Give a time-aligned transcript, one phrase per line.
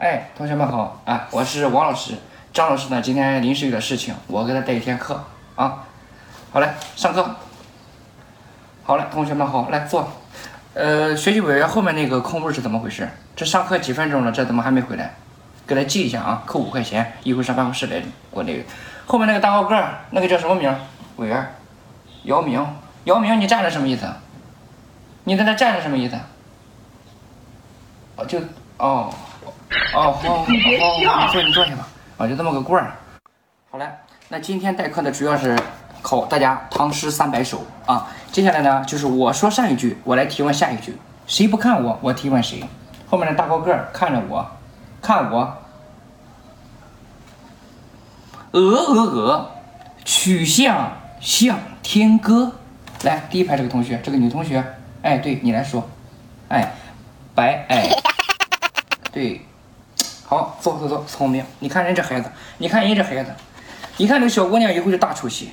[0.00, 2.14] 哎，同学们好啊，我是王老师。
[2.54, 5.22] 张老师呢，今天临时有点事情，我给他带一天课
[5.56, 5.84] 啊。
[6.50, 7.36] 好嘞，上课。
[8.82, 10.10] 好嘞，同学们好，来坐。
[10.72, 13.06] 呃，学习委员后面那个空位是怎么回事？
[13.36, 15.12] 这上课几分钟了，这怎么还没回来？
[15.66, 18.62] 给他记一下啊，扣五块钱，一会上办公室来过那个。
[19.04, 20.74] 后面那个大高个，那个叫什么名？
[21.16, 21.46] 委员，
[22.22, 22.66] 姚明。
[23.04, 24.06] 姚明，你站着什么意思？
[25.24, 26.16] 你在那站着什么意思？
[28.16, 28.40] 哦，就
[28.78, 29.12] 哦，
[29.44, 29.52] 哦，
[29.92, 30.58] 好，好，好，你
[31.32, 31.88] 坐，你坐下吧。
[32.18, 32.92] 啊，就这么个棍儿。
[33.70, 33.86] 好嘞，
[34.28, 35.58] 那今天代课呢，主要是
[36.02, 38.08] 考大家唐诗三百首啊。
[38.30, 40.96] 接下来呢，就是我说上一句，我来提问下一句。
[41.26, 42.62] 谁不看我，我提问谁。
[43.08, 44.50] 后面的大高个儿看着我，
[45.00, 45.56] 看我。
[48.52, 49.50] 鹅鹅鹅，
[50.04, 52.52] 曲项向天歌。
[53.02, 54.62] 来，第一排这个同学，这个女同学，
[55.02, 55.88] 哎，对你来说，
[56.48, 56.74] 哎，
[57.34, 57.79] 白，哎，对，
[60.30, 61.44] 好，坐坐坐，聪明。
[61.58, 63.34] 你看人这孩子，你看人这孩子，
[63.96, 65.50] 你看这小姑娘以后就大出息。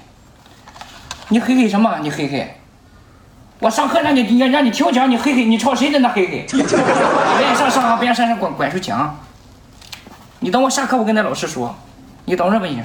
[1.30, 1.98] 你嘿嘿什么？
[2.04, 2.62] 你嘿嘿。
[3.58, 6.46] 我上课让你让让你听我讲，你嘿嘿，你朝谁在那嘿嘿？
[6.54, 9.18] 别上上，别上上管管书讲。
[10.42, 11.76] 你等我下课，我跟那老师说。
[12.26, 12.84] 你等着吧你。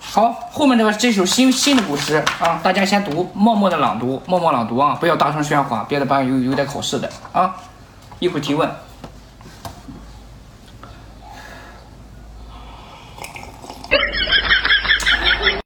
[0.00, 7.54] 好，后面这个这首新新的古诗啊，大家先读，默默的朗读，默默朗读啊，不要大声喧哗，别的班有有点考试的啊，
[8.20, 8.66] 一会儿提问。